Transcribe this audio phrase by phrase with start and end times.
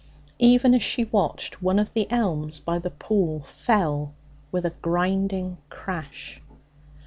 [0.39, 4.15] Even as she watched, one of the elms by the pool fell
[4.51, 6.41] with a grinding crash.